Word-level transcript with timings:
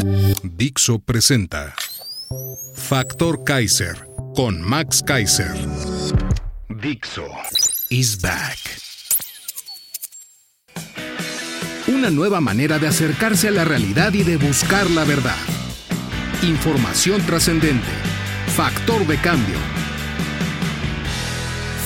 Dixo 0.00 1.00
presenta 1.00 1.74
Factor 2.74 3.42
Kaiser 3.42 4.06
con 4.36 4.62
Max 4.62 5.02
Kaiser. 5.02 5.50
Dixo 6.68 7.26
is 7.90 8.20
back. 8.20 8.58
Una 11.88 12.10
nueva 12.10 12.40
manera 12.40 12.78
de 12.78 12.86
acercarse 12.86 13.48
a 13.48 13.50
la 13.50 13.64
realidad 13.64 14.12
y 14.12 14.22
de 14.22 14.36
buscar 14.36 14.88
la 14.88 15.02
verdad. 15.02 15.34
Información 16.42 17.20
trascendente. 17.22 17.88
Factor 18.54 19.04
de 19.04 19.16
cambio. 19.16 19.56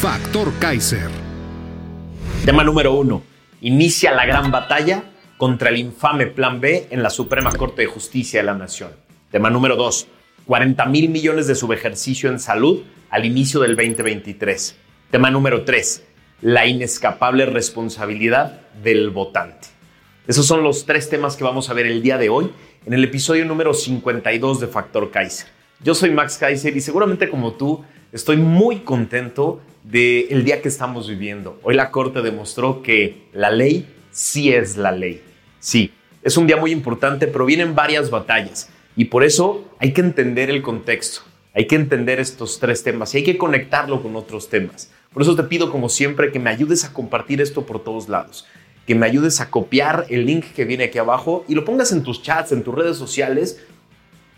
Factor 0.03 0.53
Kaiser. 0.59 1.09
Tema 2.45 2.63
número 2.63 2.93
uno. 2.93 3.23
Inicia 3.63 4.13
la 4.13 4.27
gran 4.27 4.51
batalla 4.51 5.12
contra 5.43 5.71
el 5.71 5.79
infame 5.79 6.29
Plan 6.29 6.61
B 6.61 6.87
en 6.91 7.03
la 7.03 7.11
Suprema 7.11 7.51
Corte 7.51 7.83
de 7.83 7.89
Justicia 7.89 8.39
de 8.39 8.47
la 8.47 8.55
Nación. 8.55 8.93
Tema 9.33 9.51
número 9.51 9.75
dos. 9.75 10.07
40 10.47 10.87
mil 10.87 11.09
millones 11.09 11.49
de 11.49 11.57
subejercicio 11.57 12.31
en 12.31 12.39
salud 12.39 12.85
al 13.11 13.27
inicio 13.27 13.59
del 13.59 13.75
2023. 13.75 14.77
Tema 15.11 15.33
número 15.33 15.65
tres. 15.65 16.05
La 16.43 16.69
inescapable 16.69 17.45
responsabilidad 17.47 18.61
del 18.85 19.11
votante. 19.11 19.67
Esos 20.29 20.47
son 20.47 20.63
los 20.63 20.87
tres 20.87 21.11
temas 21.11 21.35
que 21.35 21.43
vamos 21.43 21.69
a 21.71 21.75
ver 21.75 21.87
el 21.87 22.03
día 22.03 22.19
de 22.19 22.29
hoy 22.29 22.53
en 22.87 22.93
el 22.93 23.03
episodio 23.03 23.45
número 23.45 23.75
52 23.75 24.61
de 24.61 24.69
Factor 24.69 25.11
Kaiser. 25.11 25.49
Yo 25.81 25.97
soy 25.97 26.13
Max 26.13 26.39
Kaiser 26.39 26.77
y 26.77 26.81
seguramente 26.81 27.29
como 27.29 27.55
tú 27.55 27.85
estoy 28.13 28.37
muy 28.37 28.83
contento 28.83 29.61
del 29.83 30.45
día 30.45 30.63
que 30.63 30.69
estamos 30.69 31.09
viviendo. 31.09 31.59
Hoy 31.65 31.75
la 31.75 31.91
Corte 31.91 32.23
demostró 32.23 32.81
que 32.81 33.25
la 33.33 33.51
ley 33.51 33.93
sí 34.13 34.53
es 34.53 34.77
la 34.77 34.93
ley. 34.93 35.32
Sí, 35.63 35.95
es 36.25 36.37
un 36.37 36.49
día 36.49 36.57
muy 36.57 36.73
importante, 36.73 37.29
pero 37.29 37.47
vienen 37.47 37.77
varias 37.77 38.11
batallas 38.11 38.69
y 38.97 39.05
por 39.05 39.23
eso 39.23 39.65
hay 39.79 39.93
que 39.93 40.01
entender 40.01 40.51
el 40.51 40.61
contexto, 40.61 41.21
hay 41.55 41.69
que 41.69 41.77
entender 41.77 42.19
estos 42.19 42.59
tres 42.59 42.83
temas 42.83 43.15
y 43.15 43.19
hay 43.19 43.23
que 43.23 43.39
conectarlo 43.39 44.03
con 44.03 44.17
otros 44.17 44.49
temas. 44.49 44.91
Por 45.13 45.23
eso 45.23 45.37
te 45.37 45.45
pido 45.45 45.71
como 45.71 45.89
siempre 45.89 46.33
que 46.33 46.41
me 46.41 46.51
ayudes 46.51 46.85
a 46.85 46.93
compartir 46.93 47.41
esto 47.41 47.65
por 47.65 47.85
todos 47.85 48.09
lados, 48.09 48.45
que 48.89 48.97
me 48.97 49.07
ayudes 49.07 49.41
a 49.41 49.51
copiar 49.51 50.07
el 50.09 50.27
link 50.27 50.47
que 50.47 50.65
viene 50.65 50.83
aquí 50.83 50.99
abajo 50.99 51.45
y 51.47 51.55
lo 51.55 51.65
pongas 51.65 51.93
en 51.93 52.03
tus 52.03 52.23
chats, 52.23 52.51
en 52.51 52.65
tus 52.65 52.75
redes 52.75 52.97
sociales 52.97 53.63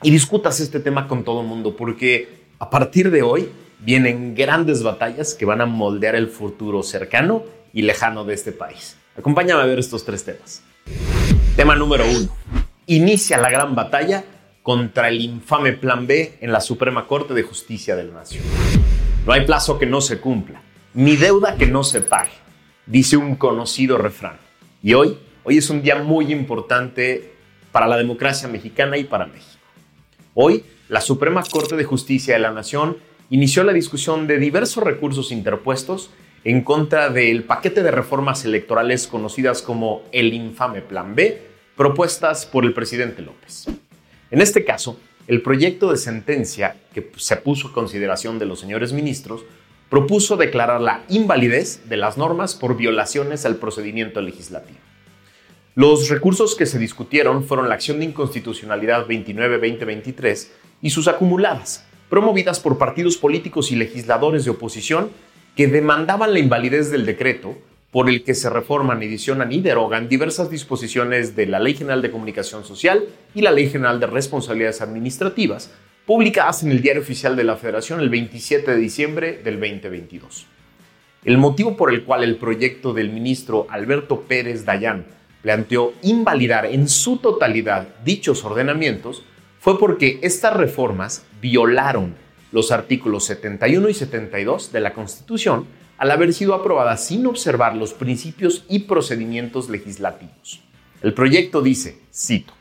y 0.02 0.10
discutas 0.10 0.60
este 0.60 0.78
tema 0.78 1.08
con 1.08 1.24
todo 1.24 1.40
el 1.40 1.46
mundo, 1.46 1.74
porque 1.74 2.28
a 2.58 2.68
partir 2.68 3.10
de 3.10 3.22
hoy 3.22 3.48
vienen 3.78 4.34
grandes 4.34 4.82
batallas 4.82 5.32
que 5.32 5.46
van 5.46 5.62
a 5.62 5.66
moldear 5.66 6.16
el 6.16 6.28
futuro 6.28 6.82
cercano 6.82 7.44
y 7.72 7.80
lejano 7.80 8.26
de 8.26 8.34
este 8.34 8.52
país. 8.52 8.98
Acompáñame 9.16 9.62
a 9.62 9.64
ver 9.64 9.78
estos 9.78 10.04
tres 10.04 10.22
temas. 10.22 10.62
Tema 11.56 11.76
número 11.76 12.04
uno. 12.08 12.28
Inicia 12.86 13.38
la 13.38 13.48
gran 13.48 13.76
batalla 13.76 14.24
contra 14.62 15.08
el 15.08 15.20
infame 15.20 15.72
Plan 15.72 16.06
B 16.06 16.38
en 16.40 16.50
la 16.50 16.60
Suprema 16.60 17.06
Corte 17.06 17.32
de 17.32 17.44
Justicia 17.44 17.94
de 17.94 18.04
la 18.04 18.14
Nación. 18.14 18.42
No 19.24 19.32
hay 19.32 19.46
plazo 19.46 19.78
que 19.78 19.86
no 19.86 20.00
se 20.00 20.18
cumpla, 20.18 20.62
ni 20.94 21.14
deuda 21.14 21.56
que 21.56 21.66
no 21.66 21.84
se 21.84 22.00
pague, 22.00 22.32
dice 22.86 23.16
un 23.16 23.36
conocido 23.36 23.98
refrán. 23.98 24.36
Y 24.82 24.94
hoy, 24.94 25.16
hoy 25.44 25.58
es 25.58 25.70
un 25.70 25.80
día 25.80 26.02
muy 26.02 26.32
importante 26.32 27.34
para 27.70 27.86
la 27.86 27.96
democracia 27.96 28.48
mexicana 28.48 28.98
y 28.98 29.04
para 29.04 29.26
México. 29.26 29.62
Hoy, 30.34 30.64
la 30.88 31.00
Suprema 31.00 31.44
Corte 31.44 31.76
de 31.76 31.84
Justicia 31.84 32.34
de 32.34 32.40
la 32.40 32.50
Nación 32.50 32.96
inició 33.30 33.62
la 33.64 33.72
discusión 33.72 34.26
de 34.26 34.38
diversos 34.38 34.82
recursos 34.82 35.30
interpuestos 35.30 36.10
en 36.44 36.62
contra 36.62 37.08
del 37.08 37.44
paquete 37.44 37.82
de 37.82 37.90
reformas 37.90 38.44
electorales 38.44 39.06
conocidas 39.06 39.62
como 39.62 40.02
el 40.12 40.32
infame 40.34 40.82
Plan 40.82 41.14
B, 41.14 41.40
propuestas 41.76 42.44
por 42.44 42.64
el 42.64 42.74
presidente 42.74 43.22
López. 43.22 43.66
En 44.30 44.40
este 44.40 44.64
caso, 44.64 45.00
el 45.26 45.40
proyecto 45.40 45.90
de 45.90 45.96
sentencia 45.96 46.76
que 46.92 47.10
se 47.16 47.36
puso 47.36 47.68
a 47.68 47.72
consideración 47.72 48.38
de 48.38 48.44
los 48.44 48.60
señores 48.60 48.92
ministros 48.92 49.42
propuso 49.88 50.36
declarar 50.36 50.80
la 50.80 51.02
invalidez 51.08 51.88
de 51.88 51.96
las 51.96 52.18
normas 52.18 52.54
por 52.54 52.76
violaciones 52.76 53.46
al 53.46 53.56
procedimiento 53.56 54.20
legislativo. 54.20 54.78
Los 55.74 56.08
recursos 56.08 56.54
que 56.54 56.66
se 56.66 56.78
discutieron 56.78 57.44
fueron 57.44 57.68
la 57.68 57.74
acción 57.74 57.98
de 57.98 58.04
inconstitucionalidad 58.04 59.06
29-2023 59.06 60.48
y 60.82 60.90
sus 60.90 61.08
acumuladas, 61.08 61.86
promovidas 62.10 62.60
por 62.60 62.76
partidos 62.76 63.16
políticos 63.16 63.72
y 63.72 63.76
legisladores 63.76 64.44
de 64.44 64.50
oposición 64.50 65.10
que 65.56 65.66
demandaban 65.68 66.32
la 66.32 66.38
invalidez 66.38 66.90
del 66.90 67.06
decreto 67.06 67.56
por 67.90 68.08
el 68.08 68.24
que 68.24 68.34
se 68.34 68.50
reforman, 68.50 69.02
edicionan 69.02 69.52
y 69.52 69.60
derogan 69.60 70.08
diversas 70.08 70.50
disposiciones 70.50 71.36
de 71.36 71.46
la 71.46 71.60
Ley 71.60 71.74
General 71.74 72.02
de 72.02 72.10
Comunicación 72.10 72.64
Social 72.64 73.04
y 73.36 73.42
la 73.42 73.52
Ley 73.52 73.70
General 73.70 74.00
de 74.00 74.08
Responsabilidades 74.08 74.80
Administrativas, 74.80 75.72
publicadas 76.04 76.64
en 76.64 76.72
el 76.72 76.82
Diario 76.82 77.02
Oficial 77.02 77.36
de 77.36 77.44
la 77.44 77.56
Federación 77.56 78.00
el 78.00 78.10
27 78.10 78.72
de 78.72 78.76
diciembre 78.76 79.40
del 79.44 79.60
2022. 79.60 80.46
El 81.24 81.38
motivo 81.38 81.76
por 81.76 81.94
el 81.94 82.02
cual 82.02 82.24
el 82.24 82.36
proyecto 82.36 82.92
del 82.92 83.10
ministro 83.10 83.68
Alberto 83.70 84.22
Pérez 84.22 84.64
Dayán 84.64 85.06
planteó 85.40 85.94
invalidar 86.02 86.66
en 86.66 86.88
su 86.88 87.18
totalidad 87.18 87.86
dichos 88.04 88.44
ordenamientos 88.44 89.22
fue 89.60 89.78
porque 89.78 90.18
estas 90.22 90.54
reformas 90.54 91.24
violaron 91.40 92.16
los 92.54 92.70
artículos 92.70 93.24
71 93.24 93.88
y 93.88 93.94
72 93.94 94.70
de 94.70 94.78
la 94.78 94.94
Constitución 94.94 95.66
al 95.98 96.12
haber 96.12 96.32
sido 96.32 96.54
aprobadas 96.54 97.04
sin 97.04 97.26
observar 97.26 97.74
los 97.74 97.94
principios 97.94 98.64
y 98.68 98.80
procedimientos 98.80 99.68
legislativos. 99.68 100.62
El 101.02 101.14
proyecto 101.14 101.62
dice, 101.62 101.98
cito, 102.14 102.52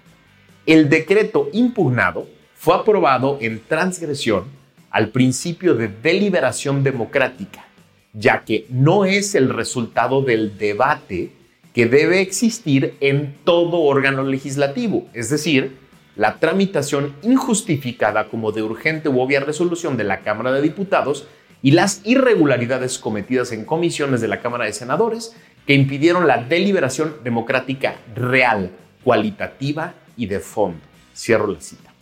el 0.66 0.90
decreto 0.90 1.48
impugnado 1.54 2.28
fue 2.56 2.74
aprobado 2.74 3.38
en 3.40 3.62
transgresión 3.68 4.46
al 4.90 5.10
principio 5.10 5.76
de 5.76 5.90
deliberación 5.90 6.84
democrática, 6.84 7.68
ya 8.14 8.44
que 8.44 8.66
no 8.70 9.06
es 9.06 9.36
el 9.36 9.50
resultado 9.50 10.24
del 10.24 10.58
debate 10.58 11.34
que 11.72 11.86
debe 11.86 12.20
existir 12.20 12.96
en 13.00 13.36
todo 13.44 13.82
órgano 13.82 14.24
legislativo, 14.24 15.08
es 15.14 15.30
decir, 15.30 15.78
la 16.16 16.40
tramitación 16.40 17.16
injustificada 17.24 18.30
como 18.30 18.52
de 18.52 18.62
urgente 18.62 19.10
u 19.10 19.20
obvia 19.20 19.40
resolución 19.40 19.98
de 19.98 20.04
la 20.04 20.20
Cámara 20.20 20.52
de 20.52 20.62
Diputados 20.62 21.28
y 21.62 21.72
las 21.72 22.02
irregularidades 22.04 23.00
cometidas 23.00 23.52
en 23.52 23.66
comisiones 23.66 24.22
de 24.22 24.28
la 24.28 24.42
Cámara 24.42 24.66
de 24.66 24.74
Senadores 24.74 25.36
que 25.66 25.74
impidieron 25.74 26.28
la 26.28 26.44
deliberación 26.44 27.16
democrática 27.24 27.96
real, 28.16 28.72
cualitativa 29.04 29.94
y 30.18 30.28
de 30.28 30.40
fondo. 30.40 30.80
Cierro 31.16 31.48
la 31.48 31.62
cita. 31.62 31.94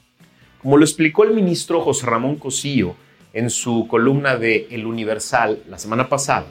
Como 0.62 0.78
lo 0.78 0.84
explicó 0.84 1.24
el 1.24 1.34
ministro 1.34 1.82
José 1.82 2.06
Ramón 2.06 2.36
Cosío 2.38 2.96
en 3.34 3.50
su 3.50 3.88
columna 3.88 4.36
de 4.36 4.68
El 4.72 4.86
Universal 4.86 5.64
la 5.70 5.78
semana 5.78 6.10
pasada, 6.10 6.48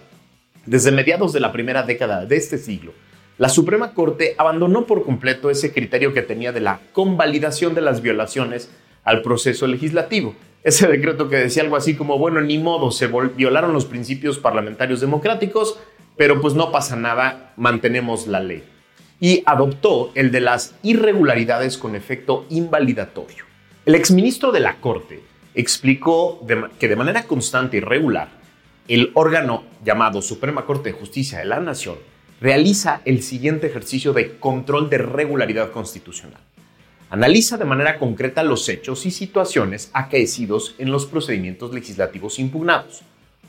desde 0.66 0.92
mediados 0.92 1.32
de 1.32 1.40
la 1.40 1.52
primera 1.52 1.82
década 1.82 2.26
de 2.26 2.36
este 2.36 2.58
siglo, 2.58 2.92
la 3.40 3.48
Suprema 3.48 3.94
Corte 3.94 4.34
abandonó 4.36 4.84
por 4.84 5.02
completo 5.02 5.48
ese 5.48 5.72
criterio 5.72 6.12
que 6.12 6.20
tenía 6.20 6.52
de 6.52 6.60
la 6.60 6.78
convalidación 6.92 7.74
de 7.74 7.80
las 7.80 8.02
violaciones 8.02 8.70
al 9.02 9.22
proceso 9.22 9.66
legislativo. 9.66 10.34
Ese 10.62 10.86
decreto 10.86 11.30
que 11.30 11.36
decía 11.36 11.62
algo 11.62 11.76
así 11.76 11.94
como, 11.94 12.18
bueno, 12.18 12.42
ni 12.42 12.58
modo, 12.58 12.90
se 12.90 13.06
violaron 13.06 13.72
los 13.72 13.86
principios 13.86 14.38
parlamentarios 14.38 15.00
democráticos, 15.00 15.80
pero 16.18 16.38
pues 16.42 16.52
no 16.52 16.70
pasa 16.70 16.96
nada, 16.96 17.54
mantenemos 17.56 18.26
la 18.26 18.40
ley. 18.40 18.62
Y 19.20 19.42
adoptó 19.46 20.12
el 20.14 20.32
de 20.32 20.42
las 20.42 20.74
irregularidades 20.82 21.78
con 21.78 21.96
efecto 21.96 22.44
invalidatorio. 22.50 23.46
El 23.86 23.94
exministro 23.94 24.52
de 24.52 24.60
la 24.60 24.76
Corte 24.82 25.22
explicó 25.54 26.46
que 26.78 26.88
de 26.88 26.96
manera 26.96 27.22
constante 27.22 27.78
y 27.78 27.80
regular, 27.80 28.28
el 28.86 29.12
órgano 29.14 29.64
llamado 29.82 30.20
Suprema 30.20 30.66
Corte 30.66 30.92
de 30.92 30.98
Justicia 30.98 31.38
de 31.38 31.46
la 31.46 31.58
Nación 31.58 31.96
realiza 32.40 33.02
el 33.04 33.22
siguiente 33.22 33.66
ejercicio 33.66 34.12
de 34.12 34.38
control 34.38 34.88
de 34.88 34.98
regularidad 34.98 35.70
constitucional. 35.72 36.40
Analiza 37.10 37.58
de 37.58 37.64
manera 37.64 37.98
concreta 37.98 38.42
los 38.42 38.68
hechos 38.68 39.04
y 39.04 39.10
situaciones 39.10 39.90
acaecidos 39.92 40.74
en 40.78 40.90
los 40.90 41.06
procedimientos 41.06 41.74
legislativos 41.74 42.38
impugnados. 42.38 43.02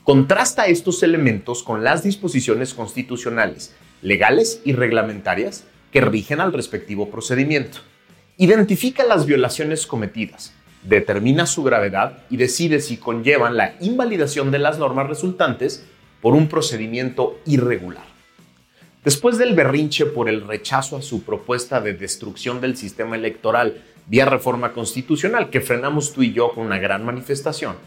Contrasta 0.04 0.66
estos 0.66 1.04
elementos 1.04 1.64
con 1.64 1.84
las 1.84 2.04
disposiciones 2.04 2.74
constitucionales, 2.74 3.74
legales 4.02 4.62
y 4.66 4.74
reglamentarias 4.74 5.66
que 5.92 6.02
rigen 6.02 6.42
al 6.42 6.54
respectivo 6.54 7.10
procedimiento. 7.10 7.78
Identifica 8.38 9.06
las 9.06 9.26
violaciones 9.26 9.86
cometidas, 9.86 10.54
determina 10.84 11.46
su 11.46 11.64
gravedad 11.64 12.24
y 12.30 12.38
decide 12.38 12.82
si 12.82 12.98
conllevan 12.98 13.56
la 13.56 13.76
invalidación 13.80 14.50
de 14.50 14.60
las 14.60 14.80
normas 14.80 15.08
resultantes 15.08 15.86
por 16.20 16.34
un 16.34 16.48
procedimiento 16.48 17.40
irregular. 17.46 18.11
Después 19.04 19.40
del 19.40 19.56
berrinche 19.56 20.06
por 20.06 20.30
el 20.30 20.46
rechazo 20.46 20.96
a 20.96 21.02
su 21.02 21.24
propuesta 21.24 21.82
de 21.82 21.94
destrucción 21.94 22.62
del 22.62 22.78
sistema 22.78 23.16
electoral 23.16 23.82
vía 24.06 24.26
reforma 24.26 24.74
constitucional 24.74 25.50
que 25.50 25.60
frenamos 25.60 26.14
tú 26.14 26.22
y 26.22 26.34
yo 26.34 26.52
con 26.52 26.68
una 26.68 26.78
gran 26.78 27.04
manifestación, 27.04 27.78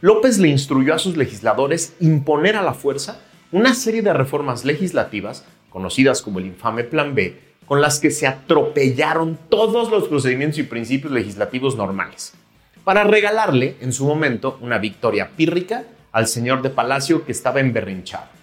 López 0.00 0.38
le 0.38 0.48
instruyó 0.48 0.92
a 0.92 0.98
sus 0.98 1.16
legisladores 1.16 1.94
imponer 2.00 2.56
a 2.56 2.62
la 2.62 2.74
fuerza 2.74 3.20
una 3.52 3.74
serie 3.74 4.02
de 4.02 4.12
reformas 4.12 4.64
legislativas, 4.64 5.44
conocidas 5.70 6.20
como 6.20 6.40
el 6.40 6.46
infame 6.46 6.82
Plan 6.82 7.14
B, 7.14 7.38
con 7.64 7.80
las 7.80 8.00
que 8.00 8.10
se 8.10 8.26
atropellaron 8.26 9.38
todos 9.48 9.88
los 9.92 10.08
procedimientos 10.08 10.58
y 10.58 10.64
principios 10.64 11.12
legislativos 11.12 11.76
normales, 11.76 12.34
para 12.82 13.04
regalarle 13.04 13.76
en 13.80 13.92
su 13.92 14.04
momento 14.04 14.58
una 14.60 14.78
victoria 14.78 15.30
pírrica 15.36 15.84
al 16.10 16.26
señor 16.26 16.62
de 16.62 16.70
Palacio 16.70 17.24
que 17.24 17.30
estaba 17.30 17.60
emberrinchado 17.60 18.36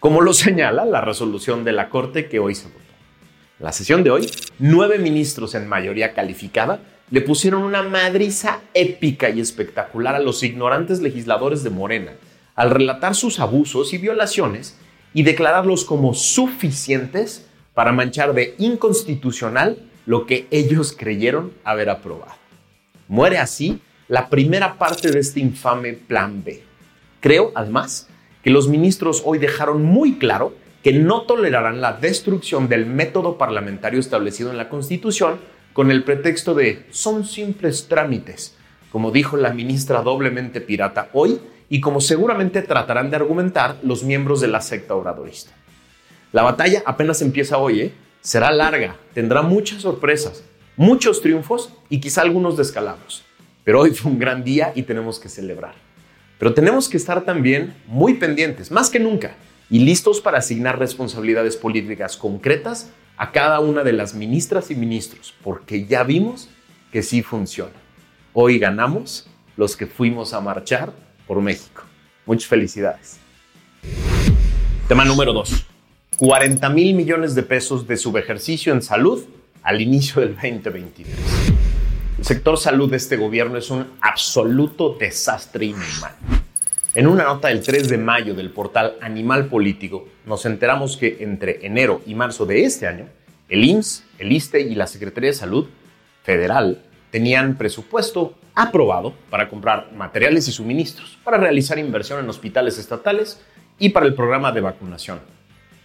como 0.00 0.20
lo 0.20 0.32
señala 0.32 0.84
la 0.84 1.00
resolución 1.00 1.64
de 1.64 1.72
la 1.72 1.88
Corte 1.88 2.28
que 2.28 2.38
hoy 2.38 2.54
se 2.54 2.66
votó. 2.66 2.78
En 3.58 3.64
la 3.64 3.72
sesión 3.72 4.04
de 4.04 4.10
hoy, 4.10 4.30
nueve 4.58 4.98
ministros 4.98 5.54
en 5.54 5.66
mayoría 5.66 6.14
calificada 6.14 6.80
le 7.10 7.20
pusieron 7.22 7.62
una 7.62 7.82
madriza 7.82 8.60
épica 8.74 9.30
y 9.30 9.40
espectacular 9.40 10.14
a 10.14 10.20
los 10.20 10.42
ignorantes 10.42 11.00
legisladores 11.00 11.62
de 11.62 11.70
Morena 11.70 12.12
al 12.54 12.70
relatar 12.70 13.14
sus 13.14 13.40
abusos 13.40 13.92
y 13.94 13.98
violaciones 13.98 14.76
y 15.14 15.22
declararlos 15.22 15.84
como 15.84 16.12
suficientes 16.12 17.46
para 17.72 17.92
manchar 17.92 18.34
de 18.34 18.56
inconstitucional 18.58 19.78
lo 20.06 20.26
que 20.26 20.48
ellos 20.50 20.94
creyeron 20.96 21.52
haber 21.64 21.88
aprobado. 21.88 22.34
Muere 23.06 23.38
así 23.38 23.80
la 24.08 24.28
primera 24.28 24.76
parte 24.76 25.10
de 25.10 25.20
este 25.20 25.40
infame 25.40 25.92
Plan 25.92 26.42
B. 26.44 26.62
Creo, 27.20 27.52
además, 27.54 28.08
que 28.48 28.54
los 28.54 28.68
ministros 28.68 29.20
hoy 29.26 29.36
dejaron 29.36 29.82
muy 29.82 30.14
claro 30.14 30.54
que 30.82 30.94
no 30.94 31.24
tolerarán 31.26 31.82
la 31.82 31.92
destrucción 31.92 32.66
del 32.66 32.86
método 32.86 33.36
parlamentario 33.36 34.00
establecido 34.00 34.50
en 34.50 34.56
la 34.56 34.70
Constitución 34.70 35.38
con 35.74 35.90
el 35.90 36.02
pretexto 36.02 36.54
de 36.54 36.86
son 36.88 37.26
simples 37.26 37.88
trámites, 37.88 38.56
como 38.90 39.10
dijo 39.10 39.36
la 39.36 39.52
ministra 39.52 40.00
doblemente 40.00 40.62
pirata 40.62 41.10
hoy 41.12 41.42
y 41.68 41.82
como 41.82 42.00
seguramente 42.00 42.62
tratarán 42.62 43.10
de 43.10 43.16
argumentar 43.16 43.76
los 43.82 44.02
miembros 44.02 44.40
de 44.40 44.48
la 44.48 44.62
secta 44.62 44.94
obradorista. 44.94 45.52
La 46.32 46.42
batalla 46.42 46.82
apenas 46.86 47.20
empieza 47.20 47.58
hoy, 47.58 47.80
¿eh? 47.82 47.92
será 48.22 48.50
larga, 48.50 48.96
tendrá 49.12 49.42
muchas 49.42 49.82
sorpresas, 49.82 50.42
muchos 50.74 51.20
triunfos 51.20 51.70
y 51.90 52.00
quizá 52.00 52.22
algunos 52.22 52.56
descalabros. 52.56 53.24
Pero 53.62 53.80
hoy 53.80 53.90
fue 53.90 54.10
un 54.10 54.18
gran 54.18 54.42
día 54.42 54.72
y 54.74 54.84
tenemos 54.84 55.20
que 55.20 55.28
celebrar. 55.28 55.87
Pero 56.38 56.54
tenemos 56.54 56.88
que 56.88 56.96
estar 56.96 57.24
también 57.24 57.74
muy 57.86 58.14
pendientes, 58.14 58.70
más 58.70 58.90
que 58.90 59.00
nunca, 59.00 59.34
y 59.70 59.80
listos 59.80 60.20
para 60.20 60.38
asignar 60.38 60.78
responsabilidades 60.78 61.56
políticas 61.56 62.16
concretas 62.16 62.90
a 63.16 63.32
cada 63.32 63.58
una 63.60 63.82
de 63.82 63.92
las 63.92 64.14
ministras 64.14 64.70
y 64.70 64.76
ministros, 64.76 65.34
porque 65.42 65.86
ya 65.86 66.04
vimos 66.04 66.48
que 66.92 67.02
sí 67.02 67.22
funciona. 67.22 67.72
Hoy 68.32 68.58
ganamos 68.58 69.28
los 69.56 69.76
que 69.76 69.86
fuimos 69.86 70.32
a 70.32 70.40
marchar 70.40 70.92
por 71.26 71.42
México. 71.42 71.82
Muchas 72.24 72.46
felicidades. 72.46 73.18
Tema 74.86 75.04
número 75.04 75.32
2. 75.32 75.66
40 76.18 76.68
mil 76.70 76.94
millones 76.94 77.34
de 77.34 77.42
pesos 77.42 77.86
de 77.86 77.96
subejercicio 77.96 78.72
en 78.72 78.82
salud 78.82 79.24
al 79.62 79.80
inicio 79.80 80.22
del 80.22 80.34
2023. 80.34 81.14
El 82.18 82.24
sector 82.24 82.58
salud 82.58 82.90
de 82.90 82.96
este 82.96 83.16
gobierno 83.16 83.58
es 83.58 83.70
un 83.70 83.92
absoluto 84.00 84.96
desastre 84.98 85.66
inhumano. 85.66 86.16
En 86.96 87.06
una 87.06 87.22
nota 87.22 87.46
del 87.46 87.62
3 87.62 87.88
de 87.88 87.96
mayo 87.96 88.34
del 88.34 88.50
portal 88.50 88.96
Animal 89.00 89.46
Político, 89.46 90.08
nos 90.26 90.44
enteramos 90.44 90.96
que 90.96 91.18
entre 91.20 91.64
enero 91.64 92.02
y 92.06 92.16
marzo 92.16 92.44
de 92.44 92.64
este 92.64 92.88
año, 92.88 93.06
el 93.48 93.64
IMSS, 93.64 94.04
el 94.18 94.32
ISTE 94.32 94.60
y 94.62 94.74
la 94.74 94.88
Secretaría 94.88 95.30
de 95.30 95.36
Salud 95.36 95.68
Federal 96.24 96.82
tenían 97.12 97.56
presupuesto 97.56 98.34
aprobado 98.56 99.14
para 99.30 99.48
comprar 99.48 99.92
materiales 99.92 100.48
y 100.48 100.52
suministros, 100.52 101.16
para 101.22 101.38
realizar 101.38 101.78
inversión 101.78 102.18
en 102.18 102.28
hospitales 102.28 102.78
estatales 102.78 103.40
y 103.78 103.90
para 103.90 104.06
el 104.06 104.14
programa 104.14 104.50
de 104.50 104.60
vacunación. 104.60 105.20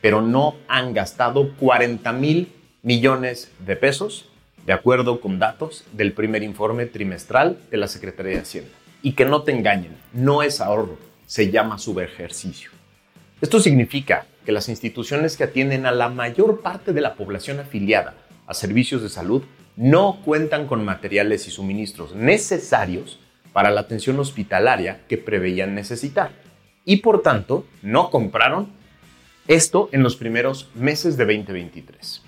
Pero 0.01 0.23
no 0.23 0.55
han 0.67 0.95
gastado 0.95 1.53
40 1.57 2.11
mil 2.13 2.51
millones 2.81 3.51
de 3.59 3.75
pesos 3.75 4.32
de 4.65 4.73
acuerdo 4.73 5.19
con 5.19 5.39
datos 5.39 5.83
del 5.93 6.13
primer 6.13 6.43
informe 6.43 6.85
trimestral 6.85 7.59
de 7.69 7.77
la 7.77 7.87
Secretaría 7.87 8.33
de 8.33 8.41
Hacienda. 8.41 8.71
Y 9.01 9.13
que 9.13 9.25
no 9.25 9.43
te 9.43 9.51
engañen, 9.51 9.97
no 10.13 10.43
es 10.43 10.61
ahorro, 10.61 10.97
se 11.25 11.51
llama 11.51 11.77
subejercicio. 11.77 12.71
Esto 13.41 13.59
significa 13.59 14.25
que 14.45 14.51
las 14.53 14.69
instituciones 14.69 15.35
que 15.35 15.43
atienden 15.43 15.85
a 15.85 15.91
la 15.91 16.09
mayor 16.09 16.61
parte 16.61 16.93
de 16.93 17.01
la 17.01 17.15
población 17.15 17.59
afiliada 17.59 18.15
a 18.47 18.53
servicios 18.53 19.01
de 19.01 19.09
salud 19.09 19.43
no 19.75 20.19
cuentan 20.23 20.67
con 20.67 20.85
materiales 20.85 21.47
y 21.47 21.51
suministros 21.51 22.15
necesarios 22.15 23.19
para 23.51 23.71
la 23.71 23.81
atención 23.81 24.19
hospitalaria 24.19 25.01
que 25.07 25.17
preveían 25.17 25.75
necesitar 25.75 26.31
y 26.85 26.97
por 26.97 27.21
tanto 27.21 27.65
no 27.81 28.09
compraron 28.09 28.69
esto 29.47 29.89
en 29.91 30.03
los 30.03 30.15
primeros 30.15 30.69
meses 30.75 31.17
de 31.17 31.25
2023. 31.25 32.21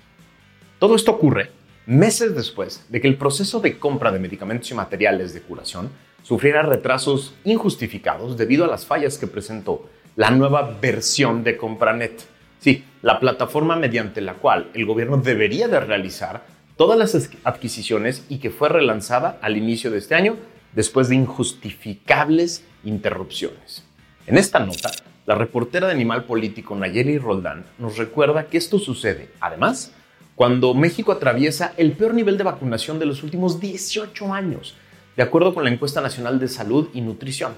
Todo 0.78 0.96
esto 0.96 1.12
ocurre 1.12 1.50
meses 1.86 2.34
después 2.34 2.84
de 2.88 3.00
que 3.00 3.08
el 3.08 3.16
proceso 3.16 3.60
de 3.60 3.78
compra 3.78 4.10
de 4.10 4.18
medicamentos 4.18 4.70
y 4.70 4.74
materiales 4.74 5.32
de 5.32 5.42
curación 5.42 5.90
sufriera 6.22 6.62
retrasos 6.62 7.34
injustificados 7.44 8.36
debido 8.36 8.64
a 8.64 8.68
las 8.68 8.84
fallas 8.84 9.16
que 9.16 9.28
presentó 9.28 9.88
la 10.16 10.30
nueva 10.30 10.76
versión 10.80 11.44
de 11.44 11.56
Compranet. 11.56 12.24
Sí, 12.58 12.84
la 13.02 13.20
plataforma 13.20 13.76
mediante 13.76 14.20
la 14.20 14.34
cual 14.34 14.70
el 14.74 14.86
gobierno 14.86 15.18
debería 15.18 15.68
de 15.68 15.78
realizar 15.78 16.44
todas 16.76 16.98
las 16.98 17.30
adquisiciones 17.44 18.24
y 18.28 18.38
que 18.38 18.50
fue 18.50 18.68
relanzada 18.68 19.38
al 19.40 19.56
inicio 19.56 19.90
de 19.90 19.98
este 19.98 20.14
año 20.14 20.36
después 20.74 21.08
de 21.08 21.14
injustificables 21.14 22.64
interrupciones. 22.84 23.84
En 24.26 24.36
esta 24.36 24.58
nota, 24.58 24.90
la 25.26 25.36
reportera 25.36 25.86
de 25.86 25.92
Animal 25.92 26.24
Político 26.24 26.74
Nayeli 26.74 27.18
Roldán 27.18 27.64
nos 27.78 27.96
recuerda 27.96 28.46
que 28.46 28.58
esto 28.58 28.78
sucede, 28.78 29.30
además, 29.40 29.92
cuando 30.36 30.74
México 30.74 31.12
atraviesa 31.12 31.72
el 31.78 31.92
peor 31.92 32.12
nivel 32.12 32.36
de 32.36 32.44
vacunación 32.44 32.98
de 32.98 33.06
los 33.06 33.22
últimos 33.22 33.58
18 33.58 34.34
años, 34.34 34.76
de 35.16 35.22
acuerdo 35.22 35.54
con 35.54 35.64
la 35.64 35.70
encuesta 35.70 36.02
nacional 36.02 36.38
de 36.38 36.46
salud 36.46 36.88
y 36.92 37.00
nutrición. 37.00 37.54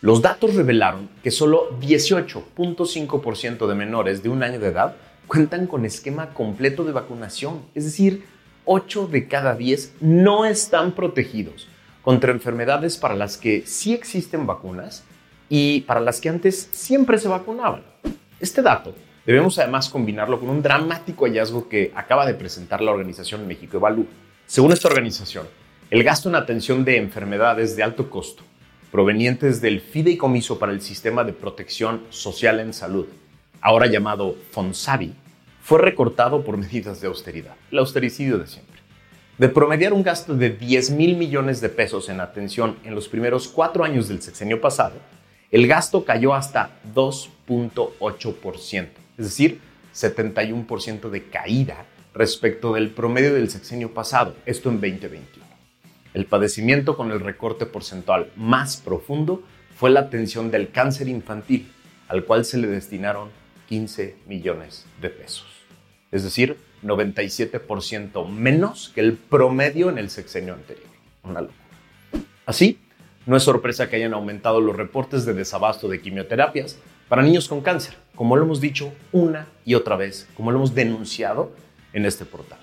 Los 0.00 0.20
datos 0.20 0.56
revelaron 0.56 1.08
que 1.22 1.30
solo 1.30 1.78
18.5% 1.80 3.68
de 3.68 3.74
menores 3.76 4.24
de 4.24 4.28
un 4.28 4.42
año 4.42 4.58
de 4.58 4.66
edad 4.66 4.96
cuentan 5.28 5.68
con 5.68 5.84
esquema 5.84 6.30
completo 6.30 6.84
de 6.84 6.90
vacunación, 6.90 7.62
es 7.76 7.84
decir, 7.84 8.24
8 8.64 9.06
de 9.06 9.28
cada 9.28 9.54
10 9.54 9.94
no 10.00 10.44
están 10.44 10.92
protegidos 10.92 11.68
contra 12.02 12.32
enfermedades 12.32 12.96
para 12.96 13.14
las 13.14 13.36
que 13.36 13.62
sí 13.66 13.94
existen 13.94 14.46
vacunas 14.46 15.04
y 15.48 15.82
para 15.82 16.00
las 16.00 16.20
que 16.20 16.28
antes 16.28 16.70
siempre 16.72 17.18
se 17.18 17.28
vacunaban. 17.28 17.82
Este 18.40 18.62
dato 18.62 18.94
Debemos 19.30 19.56
además 19.60 19.88
combinarlo 19.88 20.40
con 20.40 20.50
un 20.50 20.60
dramático 20.60 21.24
hallazgo 21.24 21.68
que 21.68 21.92
acaba 21.94 22.26
de 22.26 22.34
presentar 22.34 22.80
la 22.80 22.90
organización 22.90 23.46
México 23.46 23.76
Evalú. 23.76 24.08
Según 24.44 24.72
esta 24.72 24.88
organización, 24.88 25.46
el 25.88 26.02
gasto 26.02 26.28
en 26.28 26.34
atención 26.34 26.84
de 26.84 26.96
enfermedades 26.96 27.76
de 27.76 27.84
alto 27.84 28.10
costo 28.10 28.42
provenientes 28.90 29.60
del 29.60 29.82
fideicomiso 29.82 30.58
para 30.58 30.72
el 30.72 30.80
sistema 30.80 31.22
de 31.22 31.32
protección 31.32 32.02
social 32.08 32.58
en 32.58 32.74
salud, 32.74 33.06
ahora 33.60 33.86
llamado 33.86 34.34
FONSAVI, 34.50 35.14
fue 35.62 35.78
recortado 35.78 36.42
por 36.42 36.56
medidas 36.56 37.00
de 37.00 37.06
austeridad, 37.06 37.54
el 37.70 37.78
austericidio 37.78 38.36
de 38.36 38.48
siempre. 38.48 38.80
De 39.38 39.48
promediar 39.48 39.92
un 39.92 40.02
gasto 40.02 40.34
de 40.34 40.50
10 40.50 40.90
mil 40.90 41.16
millones 41.16 41.60
de 41.60 41.68
pesos 41.68 42.08
en 42.08 42.18
atención 42.18 42.78
en 42.82 42.96
los 42.96 43.06
primeros 43.06 43.46
cuatro 43.46 43.84
años 43.84 44.08
del 44.08 44.22
sexenio 44.22 44.60
pasado, 44.60 44.96
el 45.52 45.68
gasto 45.68 46.04
cayó 46.04 46.34
hasta 46.34 46.80
2.8% 46.92 48.88
es 49.20 49.26
decir, 49.26 49.60
71% 49.94 51.10
de 51.10 51.24
caída 51.24 51.84
respecto 52.14 52.72
del 52.72 52.88
promedio 52.88 53.34
del 53.34 53.50
sexenio 53.50 53.92
pasado, 53.92 54.34
esto 54.46 54.70
en 54.70 54.80
2021. 54.80 55.44
El 56.14 56.24
padecimiento 56.24 56.96
con 56.96 57.12
el 57.12 57.20
recorte 57.20 57.66
porcentual 57.66 58.32
más 58.34 58.78
profundo 58.78 59.42
fue 59.76 59.90
la 59.90 60.00
atención 60.00 60.50
del 60.50 60.70
cáncer 60.70 61.06
infantil, 61.08 61.70
al 62.08 62.24
cual 62.24 62.46
se 62.46 62.56
le 62.56 62.66
destinaron 62.66 63.28
15 63.68 64.16
millones 64.26 64.86
de 65.02 65.10
pesos, 65.10 65.46
es 66.10 66.24
decir, 66.24 66.56
97% 66.82 68.26
menos 68.26 68.90
que 68.94 69.02
el 69.02 69.12
promedio 69.12 69.90
en 69.90 69.98
el 69.98 70.08
sexenio 70.08 70.54
anterior. 70.54 70.88
Una 71.24 71.42
locura. 71.42 71.58
Así, 72.46 72.78
no 73.26 73.36
es 73.36 73.42
sorpresa 73.42 73.90
que 73.90 73.96
hayan 73.96 74.14
aumentado 74.14 74.62
los 74.62 74.74
reportes 74.74 75.26
de 75.26 75.34
desabasto 75.34 75.88
de 75.88 76.00
quimioterapias 76.00 76.78
para 77.10 77.22
niños 77.22 77.48
con 77.48 77.60
cáncer, 77.60 77.94
como 78.14 78.36
lo 78.36 78.44
hemos 78.44 78.60
dicho 78.60 78.92
una 79.10 79.48
y 79.64 79.74
otra 79.74 79.96
vez, 79.96 80.28
como 80.36 80.52
lo 80.52 80.58
hemos 80.58 80.76
denunciado 80.76 81.50
en 81.92 82.06
este 82.06 82.24
portal. 82.24 82.60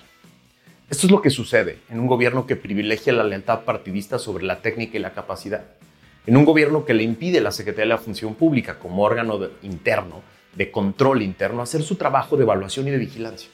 Esto 0.88 1.06
es 1.06 1.10
lo 1.10 1.20
que 1.20 1.28
sucede 1.28 1.80
en 1.90 2.00
un 2.00 2.06
gobierno 2.06 2.46
que 2.46 2.56
privilegia 2.56 3.12
la 3.12 3.24
lealtad 3.24 3.64
partidista 3.66 4.18
sobre 4.18 4.46
la 4.46 4.62
técnica 4.62 4.96
y 4.96 5.02
la 5.02 5.12
capacidad, 5.12 5.66
en 6.26 6.34
un 6.34 6.46
gobierno 6.46 6.86
que 6.86 6.94
le 6.94 7.02
impide 7.02 7.38
a 7.38 7.42
la 7.42 7.52
Secretaría 7.52 7.92
de 7.92 7.98
la 7.98 8.02
Función 8.02 8.36
Pública 8.36 8.78
como 8.78 9.02
órgano 9.02 9.38
interno 9.60 10.22
de 10.54 10.70
control 10.70 11.20
interno 11.20 11.60
hacer 11.60 11.82
su 11.82 11.96
trabajo 11.96 12.38
de 12.38 12.44
evaluación 12.44 12.88
y 12.88 12.90
de 12.90 12.96
vigilancia. 12.96 13.50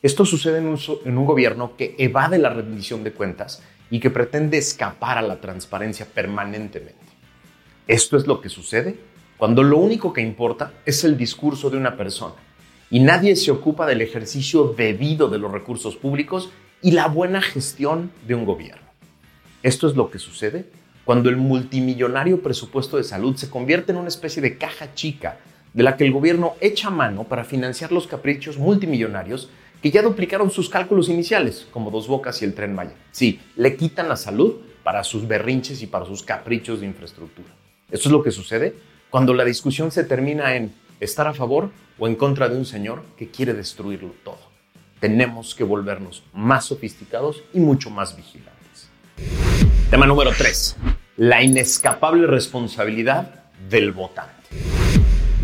Esto 0.00 0.24
sucede 0.24 0.56
en 0.56 0.68
un, 0.68 0.80
en 1.04 1.18
un 1.18 1.26
gobierno 1.26 1.76
que 1.76 1.96
evade 1.98 2.38
la 2.38 2.48
rendición 2.48 3.04
de 3.04 3.12
cuentas 3.12 3.62
y 3.90 4.00
que 4.00 4.08
pretende 4.08 4.56
escapar 4.56 5.18
a 5.18 5.22
la 5.22 5.42
transparencia 5.42 6.06
permanentemente. 6.06 6.96
Esto 7.86 8.16
es 8.16 8.26
lo 8.26 8.40
que 8.40 8.48
sucede 8.48 8.96
cuando 9.36 9.62
lo 9.62 9.78
único 9.78 10.12
que 10.12 10.20
importa 10.20 10.72
es 10.86 11.04
el 11.04 11.16
discurso 11.16 11.70
de 11.70 11.76
una 11.76 11.96
persona 11.96 12.34
y 12.90 13.00
nadie 13.00 13.34
se 13.36 13.50
ocupa 13.50 13.86
del 13.86 14.00
ejercicio 14.00 14.74
debido 14.76 15.28
de 15.28 15.38
los 15.38 15.50
recursos 15.50 15.96
públicos 15.96 16.50
y 16.80 16.92
la 16.92 17.08
buena 17.08 17.42
gestión 17.42 18.10
de 18.26 18.34
un 18.34 18.44
gobierno. 18.44 18.86
Esto 19.62 19.88
es 19.88 19.96
lo 19.96 20.10
que 20.10 20.18
sucede 20.18 20.66
cuando 21.04 21.28
el 21.28 21.36
multimillonario 21.36 22.42
presupuesto 22.42 22.96
de 22.96 23.04
salud 23.04 23.36
se 23.36 23.50
convierte 23.50 23.92
en 23.92 23.98
una 23.98 24.08
especie 24.08 24.42
de 24.42 24.58
caja 24.58 24.94
chica 24.94 25.38
de 25.72 25.82
la 25.82 25.96
que 25.96 26.04
el 26.04 26.12
gobierno 26.12 26.54
echa 26.60 26.90
mano 26.90 27.24
para 27.24 27.44
financiar 27.44 27.90
los 27.92 28.06
caprichos 28.06 28.58
multimillonarios 28.58 29.50
que 29.82 29.90
ya 29.90 30.00
duplicaron 30.00 30.50
sus 30.50 30.70
cálculos 30.70 31.08
iniciales, 31.10 31.66
como 31.70 31.90
Dos 31.90 32.08
Bocas 32.08 32.40
y 32.40 32.46
el 32.46 32.54
Tren 32.54 32.74
Maya. 32.74 32.94
Sí, 33.10 33.40
le 33.56 33.76
quitan 33.76 34.08
la 34.08 34.16
salud 34.16 34.54
para 34.82 35.04
sus 35.04 35.28
berrinches 35.28 35.82
y 35.82 35.86
para 35.86 36.06
sus 36.06 36.22
caprichos 36.22 36.80
de 36.80 36.86
infraestructura. 36.86 37.48
Esto 37.90 38.08
es 38.08 38.12
lo 38.12 38.22
que 38.22 38.30
sucede 38.30 38.74
cuando 39.14 39.32
la 39.32 39.44
discusión 39.44 39.92
se 39.92 40.02
termina 40.02 40.56
en 40.56 40.74
estar 40.98 41.28
a 41.28 41.34
favor 41.34 41.70
o 42.00 42.08
en 42.08 42.16
contra 42.16 42.48
de 42.48 42.56
un 42.56 42.66
señor 42.66 43.04
que 43.16 43.30
quiere 43.30 43.54
destruirlo 43.54 44.12
todo. 44.24 44.40
Tenemos 44.98 45.54
que 45.54 45.62
volvernos 45.62 46.24
más 46.32 46.64
sofisticados 46.64 47.44
y 47.52 47.60
mucho 47.60 47.90
más 47.90 48.16
vigilantes. 48.16 48.90
Tema 49.88 50.04
número 50.08 50.32
3. 50.36 50.76
La 51.18 51.44
inescapable 51.44 52.26
responsabilidad 52.26 53.44
del 53.70 53.92
votante. 53.92 54.48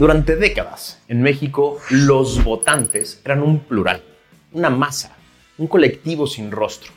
Durante 0.00 0.34
décadas 0.34 1.00
en 1.06 1.22
México 1.22 1.78
los 1.90 2.42
votantes 2.42 3.20
eran 3.24 3.40
un 3.40 3.60
plural, 3.60 4.02
una 4.50 4.70
masa, 4.70 5.14
un 5.58 5.68
colectivo 5.68 6.26
sin 6.26 6.50
rostro, 6.50 6.90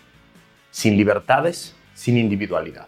sin 0.71 0.97
libertades, 0.97 1.75
sin 1.93 2.17
individualidad. 2.17 2.87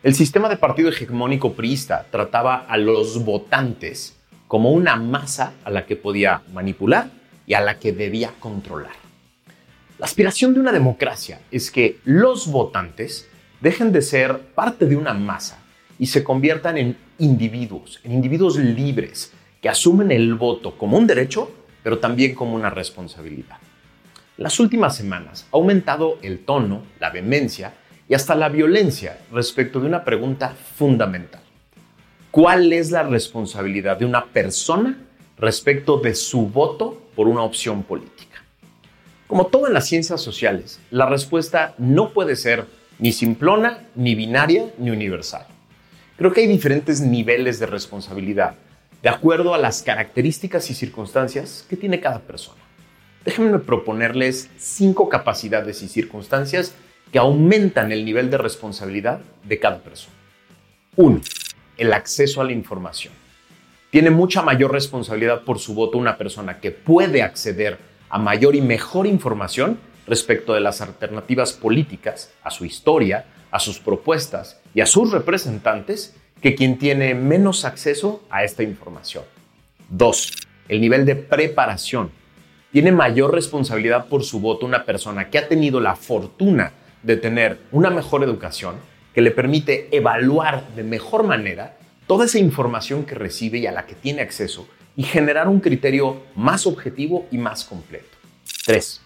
El 0.00 0.14
sistema 0.14 0.48
de 0.48 0.56
partido 0.56 0.90
hegemónico 0.90 1.54
priista 1.54 2.06
trataba 2.08 2.64
a 2.68 2.76
los 2.76 3.24
votantes 3.24 4.16
como 4.46 4.70
una 4.70 4.94
masa 4.94 5.54
a 5.64 5.70
la 5.70 5.86
que 5.86 5.96
podía 5.96 6.42
manipular 6.52 7.10
y 7.48 7.54
a 7.54 7.60
la 7.60 7.80
que 7.80 7.92
debía 7.92 8.30
controlar. 8.38 8.92
La 9.98 10.06
aspiración 10.06 10.54
de 10.54 10.60
una 10.60 10.70
democracia 10.70 11.40
es 11.50 11.72
que 11.72 11.98
los 12.04 12.46
votantes 12.46 13.28
dejen 13.60 13.90
de 13.90 14.02
ser 14.02 14.38
parte 14.38 14.86
de 14.86 14.94
una 14.94 15.14
masa 15.14 15.58
y 15.98 16.06
se 16.06 16.22
conviertan 16.22 16.78
en 16.78 16.96
individuos, 17.18 17.98
en 18.04 18.12
individuos 18.12 18.56
libres 18.56 19.32
que 19.60 19.68
asumen 19.68 20.12
el 20.12 20.36
voto 20.36 20.78
como 20.78 20.96
un 20.96 21.08
derecho, 21.08 21.50
pero 21.82 21.98
también 21.98 22.36
como 22.36 22.54
una 22.54 22.70
responsabilidad. 22.70 23.56
Las 24.36 24.60
últimas 24.60 24.96
semanas 24.96 25.48
ha 25.52 25.56
aumentado 25.56 26.20
el 26.22 26.44
tono, 26.44 26.82
la 27.00 27.10
vehemencia 27.10 27.74
y 28.08 28.14
hasta 28.14 28.34
la 28.34 28.48
violencia 28.48 29.18
respecto 29.32 29.80
de 29.80 29.86
una 29.86 30.04
pregunta 30.04 30.54
fundamental. 30.76 31.42
¿Cuál 32.30 32.72
es 32.72 32.90
la 32.90 33.02
responsabilidad 33.02 33.98
de 33.98 34.06
una 34.06 34.24
persona 34.26 34.98
respecto 35.36 35.98
de 35.98 36.14
su 36.14 36.46
voto 36.46 37.02
por 37.14 37.28
una 37.28 37.42
opción 37.42 37.82
política? 37.82 38.42
Como 39.26 39.46
todo 39.46 39.66
en 39.66 39.74
las 39.74 39.86
ciencias 39.86 40.22
sociales, 40.22 40.80
la 40.90 41.06
respuesta 41.06 41.74
no 41.76 42.10
puede 42.10 42.34
ser 42.34 42.64
ni 42.98 43.12
simplona, 43.12 43.86
ni 43.94 44.14
binaria, 44.14 44.66
ni 44.78 44.90
universal. 44.90 45.46
Creo 46.16 46.32
que 46.32 46.40
hay 46.40 46.46
diferentes 46.46 47.00
niveles 47.00 47.58
de 47.58 47.66
responsabilidad 47.66 48.54
de 49.02 49.08
acuerdo 49.08 49.54
a 49.54 49.58
las 49.58 49.82
características 49.82 50.70
y 50.70 50.74
circunstancias 50.74 51.64
que 51.68 51.76
tiene 51.76 52.00
cada 52.00 52.20
persona. 52.20 52.60
Déjenme 53.24 53.58
proponerles 53.58 54.48
cinco 54.56 55.08
capacidades 55.08 55.82
y 55.82 55.88
circunstancias 55.88 56.74
que 57.12 57.18
aumentan 57.18 57.92
el 57.92 58.04
nivel 58.04 58.30
de 58.30 58.38
responsabilidad 58.38 59.20
de 59.44 59.58
cada 59.58 59.78
persona. 59.78 60.14
1 60.96 61.20
el 61.78 61.92
acceso 61.92 62.40
a 62.40 62.44
la 62.44 62.52
información. 62.52 63.14
Tiene 63.90 64.10
mucha 64.10 64.42
mayor 64.42 64.72
responsabilidad 64.72 65.42
por 65.44 65.58
su 65.60 65.74
voto 65.74 65.96
una 65.96 66.18
persona 66.18 66.60
que 66.60 66.72
puede 66.72 67.22
acceder 67.22 67.78
a 68.10 68.18
mayor 68.18 68.54
y 68.54 68.60
mejor 68.60 69.06
información 69.06 69.78
respecto 70.06 70.52
de 70.52 70.60
las 70.60 70.80
alternativas 70.80 71.52
políticas, 71.52 72.32
a 72.42 72.50
su 72.50 72.64
historia, 72.64 73.26
a 73.50 73.60
sus 73.60 73.78
propuestas 73.78 74.60
y 74.74 74.80
a 74.80 74.86
sus 74.86 75.10
representantes 75.10 76.14
que 76.42 76.54
quien 76.54 76.78
tiene 76.78 77.14
menos 77.14 77.64
acceso 77.64 78.22
a 78.30 78.44
esta 78.44 78.62
información. 78.62 79.24
2. 79.90 80.32
El 80.68 80.80
nivel 80.80 81.06
de 81.06 81.16
preparación. 81.16 82.10
Tiene 82.72 82.92
mayor 82.92 83.32
responsabilidad 83.32 84.06
por 84.06 84.22
su 84.24 84.40
voto 84.40 84.66
una 84.66 84.84
persona 84.84 85.30
que 85.30 85.38
ha 85.38 85.48
tenido 85.48 85.80
la 85.80 85.96
fortuna 85.96 86.72
de 87.02 87.16
tener 87.16 87.60
una 87.72 87.90
mejor 87.90 88.22
educación, 88.22 88.76
que 89.14 89.22
le 89.22 89.30
permite 89.30 89.88
evaluar 89.90 90.68
de 90.74 90.84
mejor 90.84 91.24
manera 91.24 91.76
toda 92.06 92.24
esa 92.24 92.38
información 92.38 93.04
que 93.04 93.14
recibe 93.14 93.58
y 93.58 93.66
a 93.66 93.72
la 93.72 93.86
que 93.86 93.94
tiene 93.94 94.22
acceso 94.22 94.68
y 94.96 95.02
generar 95.02 95.48
un 95.48 95.60
criterio 95.60 96.22
más 96.34 96.66
objetivo 96.66 97.26
y 97.30 97.38
más 97.38 97.64
completo. 97.64 98.16
3. 98.66 99.00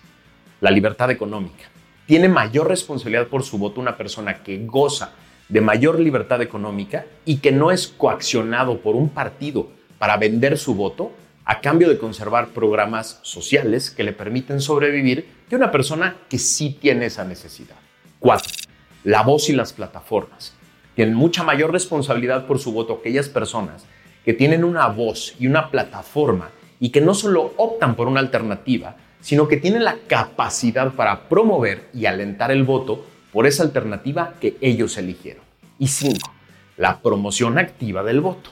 La 0.60 0.70
libertad 0.70 1.10
económica. 1.10 1.64
Tiene 2.06 2.28
mayor 2.28 2.68
responsabilidad 2.68 3.28
por 3.28 3.42
su 3.42 3.58
voto 3.58 3.80
una 3.80 3.96
persona 3.96 4.42
que 4.42 4.64
goza 4.66 5.12
de 5.48 5.60
mayor 5.60 6.00
libertad 6.00 6.40
económica 6.40 7.04
y 7.24 7.36
que 7.38 7.52
no 7.52 7.70
es 7.70 7.88
coaccionado 7.88 8.80
por 8.80 8.96
un 8.96 9.08
partido 9.08 9.70
para 9.98 10.16
vender 10.16 10.56
su 10.56 10.74
voto 10.74 11.12
a 11.44 11.60
cambio 11.60 11.88
de 11.88 11.98
conservar 11.98 12.48
programas 12.48 13.20
sociales 13.22 13.90
que 13.90 14.04
le 14.04 14.12
permiten 14.12 14.60
sobrevivir 14.60 15.26
que 15.48 15.56
una 15.56 15.70
persona 15.70 16.16
que 16.28 16.38
sí 16.38 16.78
tiene 16.80 17.06
esa 17.06 17.24
necesidad. 17.24 17.76
4 18.22 18.62
la 19.04 19.22
voz 19.22 19.48
y 19.48 19.52
las 19.52 19.72
plataformas. 19.72 20.54
Tienen 20.94 21.14
mucha 21.14 21.42
mayor 21.42 21.72
responsabilidad 21.72 22.46
por 22.46 22.58
su 22.58 22.72
voto 22.72 22.94
aquellas 23.00 23.28
personas 23.28 23.84
que 24.24 24.32
tienen 24.32 24.62
una 24.62 24.86
voz 24.88 25.34
y 25.40 25.46
una 25.46 25.70
plataforma 25.70 26.50
y 26.78 26.90
que 26.90 27.00
no 27.00 27.14
solo 27.14 27.52
optan 27.56 27.96
por 27.96 28.06
una 28.06 28.20
alternativa, 28.20 28.96
sino 29.20 29.48
que 29.48 29.56
tienen 29.56 29.84
la 29.84 29.96
capacidad 30.06 30.92
para 30.92 31.28
promover 31.28 31.88
y 31.92 32.06
alentar 32.06 32.50
el 32.50 32.64
voto 32.64 33.04
por 33.32 33.46
esa 33.46 33.62
alternativa 33.62 34.34
que 34.40 34.56
ellos 34.60 34.96
eligieron. 34.98 35.42
Y 35.78 35.88
cinco, 35.88 36.30
la 36.76 37.00
promoción 37.00 37.58
activa 37.58 38.02
del 38.04 38.20
voto. 38.20 38.50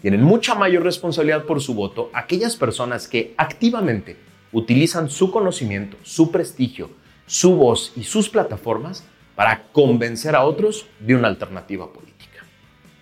Tienen 0.00 0.22
mucha 0.22 0.54
mayor 0.54 0.82
responsabilidad 0.82 1.44
por 1.44 1.60
su 1.60 1.74
voto 1.74 2.10
aquellas 2.12 2.56
personas 2.56 3.06
que 3.06 3.34
activamente 3.36 4.16
utilizan 4.52 5.08
su 5.08 5.30
conocimiento, 5.30 5.96
su 6.02 6.30
prestigio, 6.30 6.90
su 7.26 7.56
voz 7.56 7.92
y 7.96 8.04
sus 8.04 8.28
plataformas 8.28 9.04
para 9.34 9.64
convencer 9.72 10.34
a 10.36 10.44
otros 10.44 10.86
de 11.00 11.14
una 11.14 11.28
alternativa 11.28 11.92
política. 11.92 12.44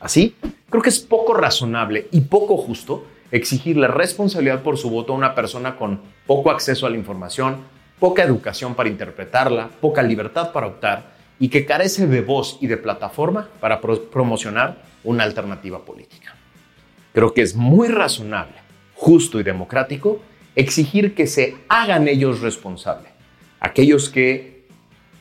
Así, 0.00 0.36
creo 0.70 0.82
que 0.82 0.88
es 0.88 1.00
poco 1.00 1.34
razonable 1.34 2.08
y 2.10 2.22
poco 2.22 2.56
justo 2.56 3.04
exigirle 3.30 3.88
responsabilidad 3.88 4.62
por 4.62 4.76
su 4.76 4.90
voto 4.90 5.12
a 5.12 5.16
una 5.16 5.34
persona 5.34 5.76
con 5.76 6.00
poco 6.26 6.50
acceso 6.50 6.86
a 6.86 6.90
la 6.90 6.96
información, 6.96 7.58
poca 7.98 8.22
educación 8.22 8.74
para 8.74 8.88
interpretarla, 8.88 9.68
poca 9.80 10.02
libertad 10.02 10.52
para 10.52 10.66
optar 10.66 11.12
y 11.38 11.48
que 11.48 11.64
carece 11.64 12.06
de 12.06 12.20
voz 12.20 12.58
y 12.60 12.66
de 12.66 12.76
plataforma 12.76 13.48
para 13.60 13.80
promocionar 13.80 14.82
una 15.04 15.24
alternativa 15.24 15.84
política. 15.84 16.34
Creo 17.12 17.34
que 17.34 17.42
es 17.42 17.54
muy 17.54 17.88
razonable, 17.88 18.54
justo 18.94 19.40
y 19.40 19.42
democrático 19.42 20.20
exigir 20.54 21.14
que 21.14 21.26
se 21.26 21.56
hagan 21.68 22.08
ellos 22.08 22.40
responsables, 22.40 23.11
aquellos 23.62 24.08
que 24.08 24.64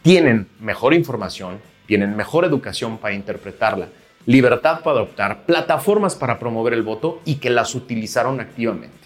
tienen 0.01 0.47
mejor 0.59 0.95
información, 0.95 1.59
tienen 1.85 2.17
mejor 2.17 2.43
educación 2.43 2.97
para 2.97 3.13
interpretarla, 3.13 3.89
libertad 4.25 4.81
para 4.81 4.97
adoptar, 4.97 5.45
plataformas 5.45 6.15
para 6.15 6.39
promover 6.39 6.73
el 6.73 6.81
voto 6.81 7.21
y 7.23 7.35
que 7.35 7.51
las 7.51 7.75
utilizaron 7.75 8.39
activamente. 8.39 8.97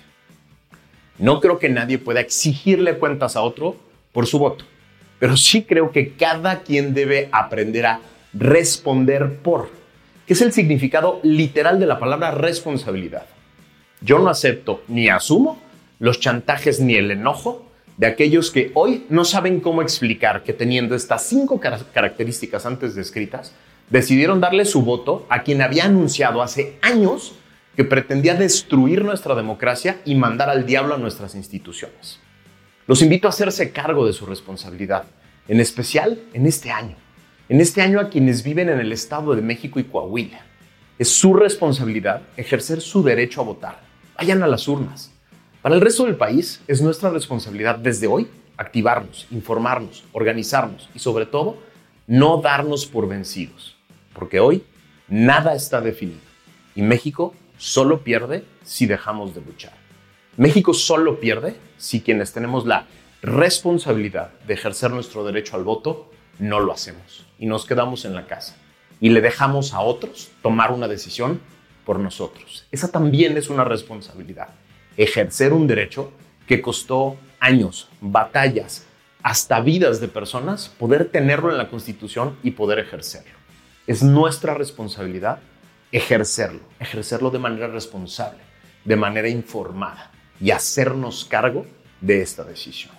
No 1.20 1.42
creo 1.42 1.60
que 1.60 1.68
nadie 1.68 1.98
pueda 1.98 2.22
exigirle 2.22 2.98
cuentas 2.98 3.36
a 3.36 3.42
otro 3.42 3.76
por 4.14 4.26
su 4.26 4.40
voto, 4.40 4.64
pero 5.20 5.36
sí 5.36 5.64
creo 5.64 5.92
que 5.92 6.14
cada 6.14 6.62
quien 6.62 6.94
debe 6.94 7.28
aprender 7.34 7.86
a 7.88 8.00
responder 8.34 9.36
por, 9.40 9.70
que 10.26 10.34
es 10.34 10.42
el 10.42 10.54
significado 10.54 11.20
literal 11.24 11.78
de 11.78 11.88
la 11.88 12.00
palabra 12.00 12.32
responsabilidad. 12.32 13.26
Yo 14.00 14.18
no 14.20 14.30
acepto 14.30 14.82
ni 14.88 15.10
asumo 15.10 15.62
los 16.00 16.22
chantajes 16.22 16.80
ni 16.80 16.96
el 16.96 17.12
enojo 17.12 17.65
de 17.98 18.08
aquellos 18.08 18.52
que 18.52 18.72
hoy 18.74 19.06
no 19.10 19.24
saben 19.24 19.60
cómo 19.60 19.82
explicar 19.82 20.44
que 20.44 20.54
teniendo 20.54 20.96
estas 20.96 21.26
cinco 21.26 21.60
características 21.60 22.66
antes 22.66 22.96
descritas, 22.96 23.54
decidieron 23.90 24.42
darle 24.42 24.66
su 24.66 24.82
voto 24.82 25.26
a 25.30 25.44
quien 25.44 25.62
había 25.62 25.86
anunciado 25.86 26.42
hace 26.42 26.78
años 26.82 27.36
que 27.76 27.84
pretendía 27.84 28.36
destruir 28.36 29.04
nuestra 29.04 29.36
democracia 29.36 30.02
y 30.06 30.16
mandar 30.16 30.50
al 30.50 30.66
diablo 30.66 30.96
a 30.96 30.98
nuestras 30.98 31.36
instituciones. 31.36 32.20
Los 32.88 33.02
invito 33.02 33.28
a 33.28 33.30
hacerse 33.30 33.72
cargo 33.72 34.06
de 34.06 34.14
su 34.14 34.26
responsabilidad, 34.26 35.06
en 35.48 35.60
especial 35.60 36.22
en 36.34 36.46
este 36.46 36.72
año. 36.72 36.96
En 37.48 37.62
este 37.62 37.82
año 37.82 38.00
a 38.00 38.10
quienes 38.10 38.44
viven 38.44 38.70
en 38.70 38.80
el 38.80 38.92
Estado 38.92 39.36
de 39.36 39.42
México 39.42 39.80
y 39.80 39.84
Coahuila. 39.84 40.42
Es 40.98 41.10
su 41.10 41.34
responsabilidad 41.34 42.22
ejercer 42.38 42.82
su 42.82 43.04
derecho 43.04 43.42
a 43.42 43.44
votar. 43.44 43.80
Vayan 44.18 44.42
a 44.42 44.48
las 44.48 44.68
urnas. 44.68 45.15
Para 45.66 45.74
el 45.74 45.82
resto 45.82 46.06
del 46.06 46.16
país 46.16 46.62
es 46.68 46.80
nuestra 46.84 47.10
responsabilidad 47.10 47.80
desde 47.80 48.06
hoy 48.06 48.28
activarnos, 48.56 49.26
informarnos, 49.32 50.04
organizarnos 50.14 50.92
y 50.94 51.00
sobre 51.00 51.26
todo 51.26 51.58
no 52.06 52.40
darnos 52.40 52.86
por 52.86 53.08
vencidos. 53.08 53.76
Porque 54.14 54.40
hoy 54.40 54.64
nada 55.08 55.56
está 55.56 55.82
definido 55.82 56.20
y 56.76 56.84
México 56.84 57.34
solo 57.58 58.04
pierde 58.04 58.46
si 58.64 58.86
dejamos 58.86 59.34
de 59.34 59.42
luchar. 59.42 59.74
México 60.38 60.72
solo 60.72 61.20
pierde 61.20 61.56
si 61.78 62.02
quienes 62.02 62.32
tenemos 62.32 62.68
la 62.68 62.86
responsabilidad 63.24 64.34
de 64.46 64.54
ejercer 64.54 64.92
nuestro 64.92 65.24
derecho 65.24 65.56
al 65.56 65.64
voto 65.64 66.12
no 66.38 66.60
lo 66.60 66.74
hacemos 66.74 67.26
y 67.40 67.48
nos 67.48 67.66
quedamos 67.66 68.06
en 68.06 68.14
la 68.14 68.28
casa 68.28 68.56
y 69.02 69.10
le 69.10 69.20
dejamos 69.20 69.74
a 69.74 69.80
otros 69.80 70.30
tomar 70.44 70.72
una 70.72 70.88
decisión 70.88 71.42
por 71.88 71.98
nosotros. 71.98 72.68
Esa 72.72 72.92
también 72.92 73.36
es 73.36 73.50
una 73.50 73.64
responsabilidad. 73.64 74.50
Ejercer 74.98 75.54
un 75.54 75.68
derecho 75.68 76.12
que 76.48 76.62
costó 76.62 77.18
años, 77.40 77.90
batallas, 78.02 78.86
hasta 79.24 79.60
vidas 79.60 80.00
de 80.00 80.08
personas, 80.08 80.70
poder 80.70 81.06
tenerlo 81.06 81.50
en 81.50 81.58
la 81.58 81.70
Constitución 81.70 82.38
y 82.44 82.52
poder 82.52 82.80
ejercerlo. 82.80 83.34
Es 83.88 84.04
nuestra 84.04 84.54
responsabilidad 84.54 85.40
ejercerlo, 85.92 86.60
ejercerlo 86.80 87.32
de 87.32 87.40
manera 87.40 87.68
responsable, 87.68 88.40
de 88.84 88.96
manera 88.96 89.30
informada 89.30 90.12
y 90.42 90.52
hacernos 90.52 91.26
cargo 91.26 91.66
de 92.02 92.22
esta 92.22 92.44
decisión. 92.44 92.94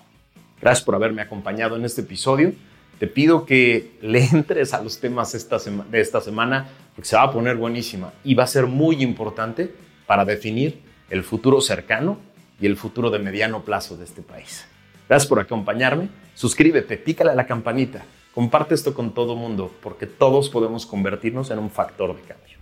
Gracias 0.60 0.84
por 0.84 0.94
haberme 0.94 1.22
acompañado 1.22 1.76
en 1.76 1.84
este 1.84 2.00
episodio. 2.00 2.54
Te 2.98 3.06
pido 3.06 3.44
que 3.44 3.98
le 4.00 4.24
entres 4.32 4.72
a 4.72 4.82
los 4.82 4.98
temas 4.98 5.32
de 5.32 6.00
esta 6.00 6.20
semana 6.20 6.68
porque 6.94 7.08
se 7.08 7.16
va 7.16 7.24
a 7.24 7.32
poner 7.32 7.56
buenísima 7.56 8.12
y 8.24 8.34
va 8.34 8.44
a 8.44 8.48
ser 8.48 8.66
muy 8.66 9.02
importante 9.02 9.74
para 10.06 10.24
definir 10.24 10.80
el 11.10 11.22
futuro 11.22 11.60
cercano 11.60 12.18
y 12.60 12.66
el 12.66 12.76
futuro 12.76 13.10
de 13.10 13.18
mediano 13.18 13.62
plazo 13.62 13.96
de 13.96 14.04
este 14.04 14.22
país. 14.22 14.66
Gracias 15.08 15.28
por 15.28 15.40
acompañarme. 15.40 16.08
Suscríbete, 16.34 16.96
pícale 16.96 17.30
a 17.30 17.34
la 17.34 17.46
campanita, 17.46 18.04
comparte 18.34 18.74
esto 18.74 18.92
con 18.94 19.14
todo 19.14 19.34
el 19.34 19.38
mundo 19.38 19.72
porque 19.82 20.06
todos 20.06 20.50
podemos 20.50 20.86
convertirnos 20.86 21.50
en 21.50 21.58
un 21.58 21.70
factor 21.70 22.14
de 22.14 22.22
cambio. 22.22 22.56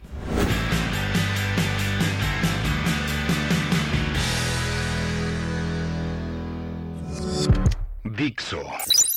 Dixo 8.17 8.63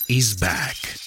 is 0.08 0.40
back. 0.40 1.07